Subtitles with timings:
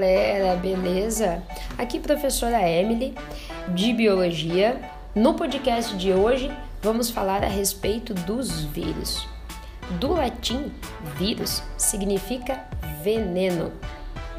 [0.00, 1.42] galera, beleza?
[1.76, 3.14] Aqui professora Emily
[3.68, 4.80] de biologia.
[5.14, 6.50] No podcast de hoje
[6.80, 9.28] vamos falar a respeito dos vírus.
[10.00, 10.72] Do latim,
[11.18, 12.64] vírus significa
[13.02, 13.74] veneno.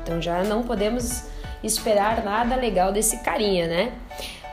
[0.02, 1.26] Então já não podemos
[1.64, 3.92] esperar nada legal desse carinha, né?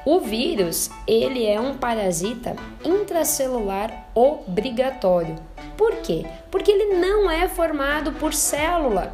[0.04, 2.54] O vírus, ele é um parasita
[2.84, 5.36] intracelular obrigatório.
[5.74, 6.26] Por quê?
[6.50, 9.10] Porque ele não é formado por célula.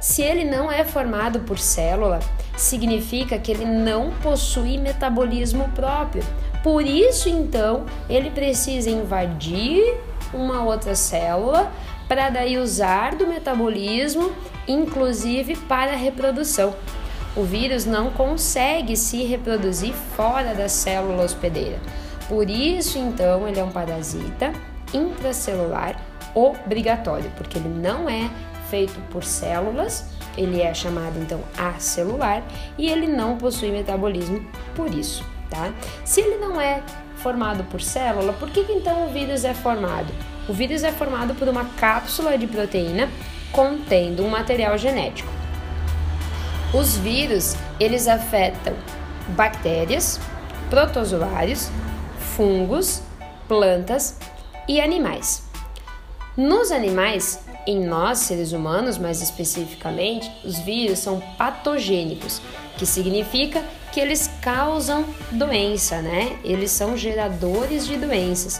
[0.00, 2.20] Se ele não é formado por célula,
[2.56, 6.22] significa que ele não possui metabolismo próprio.
[6.62, 9.96] Por isso, então, ele precisa invadir
[10.32, 11.72] uma outra célula
[12.08, 14.32] para daí usar do metabolismo,
[14.66, 16.74] inclusive para a reprodução.
[17.36, 21.78] O vírus não consegue se reproduzir fora da célula hospedeira.
[22.28, 24.52] Por isso, então, ele é um parasita
[24.92, 26.00] intracelular
[26.34, 28.30] obrigatório, porque ele não é
[28.70, 30.04] feito por células,
[30.36, 32.42] ele é chamado então acelular
[32.76, 34.44] e ele não possui metabolismo
[34.74, 35.72] por isso, tá?
[36.04, 36.82] Se ele não é
[37.16, 40.12] formado por célula, por que, que então o vírus é formado?
[40.48, 43.08] O vírus é formado por uma cápsula de proteína
[43.52, 45.28] contendo um material genético.
[46.72, 48.74] Os vírus, eles afetam
[49.28, 50.20] bactérias,
[50.70, 51.70] protozoários,
[52.18, 53.02] fungos,
[53.48, 54.18] plantas
[54.68, 55.48] e animais.
[56.36, 62.40] Nos animais, em nós, seres humanos, mais especificamente, os vírus são patogênicos,
[62.78, 66.38] que significa que eles causam doença, né?
[66.42, 68.58] Eles são geradores de doenças.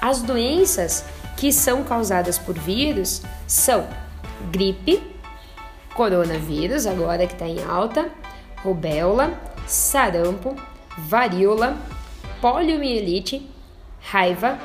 [0.00, 1.04] As doenças
[1.36, 3.88] que são causadas por vírus são
[4.52, 5.02] gripe,
[5.92, 8.08] coronavírus, agora que está em alta,
[8.62, 9.32] rubéola,
[9.66, 10.54] sarampo,
[10.96, 11.76] varíola,
[12.40, 13.50] poliomielite,
[14.00, 14.56] raiva,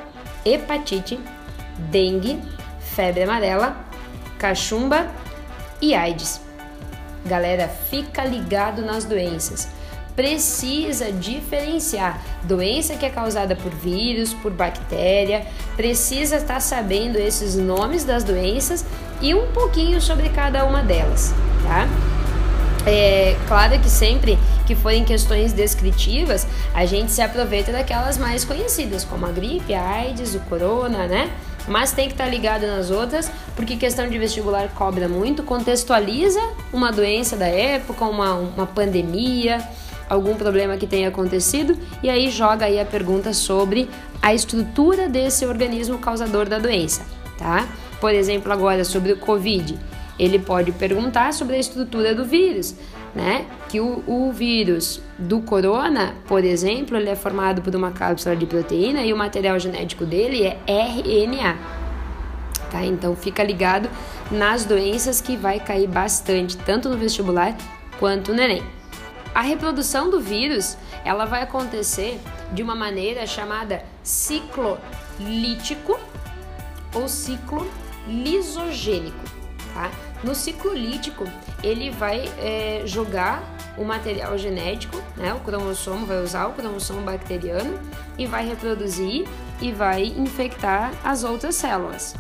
[0.46, 1.20] hepatite,
[1.90, 2.40] dengue,
[2.96, 3.76] febre amarela,
[4.38, 5.08] cachumba
[5.82, 6.42] e AIDS.
[7.26, 9.68] Galera, fica ligado nas doenças.
[10.16, 18.04] Precisa diferenciar doença que é causada por vírus, por bactéria, precisa estar sabendo esses nomes
[18.04, 18.86] das doenças
[19.22, 21.34] e um pouquinho sobre cada uma delas,
[21.64, 21.88] tá?
[22.86, 24.38] É claro que sempre
[24.68, 26.46] que forem questões descritivas,
[26.76, 31.32] a gente se aproveita daquelas mais conhecidas, como a gripe, a AIDS, o corona, né?
[31.68, 36.42] Mas tem que estar tá ligado nas outras, porque questão de vestibular cobra muito, contextualiza
[36.72, 39.62] uma doença da época, uma, uma pandemia,
[40.10, 43.90] algum problema que tenha acontecido, e aí joga aí a pergunta sobre
[44.22, 47.02] a estrutura desse organismo causador da doença,
[47.38, 47.68] tá?
[48.00, 49.78] Por exemplo, agora sobre o Covid,
[50.20, 52.76] ele pode perguntar sobre a estrutura do vírus,
[53.16, 53.46] né?
[53.70, 58.46] Que o, o, vírus do corona, por exemplo, ele é formado por uma cápsula de
[58.46, 61.58] proteína e o material genético dele é RNA.
[62.72, 62.84] Tá?
[62.84, 63.90] Então fica ligado
[64.32, 67.56] nas doenças que vai cair bastante, tanto no vestibular
[68.00, 68.64] quanto no Enem.
[69.34, 72.20] A reprodução do vírus, ela vai acontecer
[72.52, 74.78] de uma maneira chamada ciclo
[75.20, 76.00] lítico
[76.94, 77.68] ou ciclo
[78.08, 79.18] lisogênico,
[79.74, 79.92] tá?
[80.24, 81.26] No ciclo lítico,
[81.64, 83.44] ele vai é, jogar
[83.78, 85.34] o material genético, né?
[85.34, 87.80] O cromossomo vai usar o cromossomo bacteriano
[88.18, 89.28] e vai reproduzir
[89.62, 92.16] e vai infectar as outras células.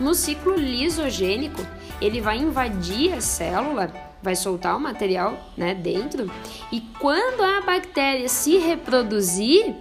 [0.00, 1.64] No ciclo lisogênico,
[2.00, 3.92] ele vai invadir a célula,
[4.22, 6.30] vai soltar o material, né, dentro,
[6.72, 9.74] e quando a bactéria se reproduzir,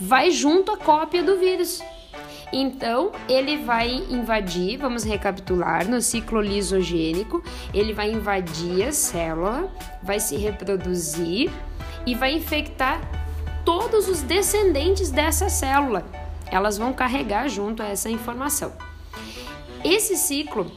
[0.00, 1.80] vai junto a cópia do vírus.
[2.52, 7.42] Então, ele vai invadir, vamos recapitular, no ciclo lisogênico,
[7.74, 9.70] ele vai invadir a célula,
[10.02, 11.50] vai se reproduzir
[12.06, 13.00] e vai infectar
[13.64, 16.04] todos os descendentes dessa célula.
[16.50, 18.72] Elas vão carregar junto essa informação.
[19.84, 20.70] Esse ciclo,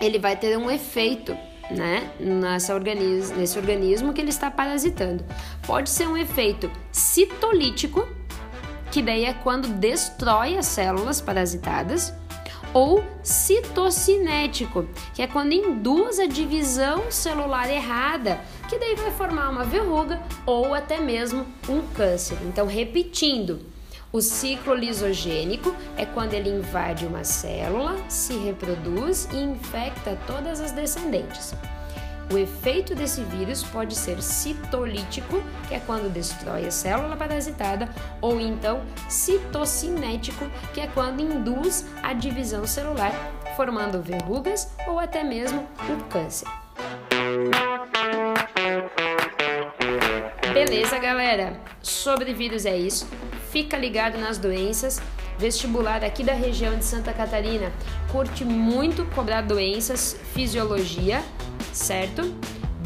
[0.00, 1.36] ele vai ter um efeito
[1.70, 5.24] né, nessa nesse organismo que ele está parasitando.
[5.66, 8.08] Pode ser um efeito citolítico,
[8.96, 12.14] que daí é quando destrói as células parasitadas,
[12.72, 18.40] ou citocinético, que é quando induz a divisão celular errada,
[18.70, 22.38] que daí vai formar uma verruga ou até mesmo um câncer.
[22.44, 23.60] Então, repetindo,
[24.10, 30.72] o ciclo lisogênico é quando ele invade uma célula, se reproduz e infecta todas as
[30.72, 31.54] descendentes.
[32.28, 37.88] O efeito desse vírus pode ser citolítico, que é quando destrói a célula parasitada,
[38.20, 40.44] ou então citocinético,
[40.74, 43.12] que é quando induz a divisão celular,
[43.56, 46.48] formando verrugas ou até mesmo o câncer.
[50.52, 51.60] Beleza, galera?
[51.80, 53.08] Sobre vírus é isso.
[53.50, 55.00] Fica ligado nas doenças.
[55.38, 57.70] Vestibular aqui da região de Santa Catarina
[58.10, 61.22] curte muito cobrar doenças, fisiologia
[61.76, 62.22] certo?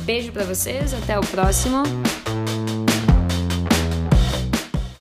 [0.02, 1.82] Beijo para vocês, até o próximo.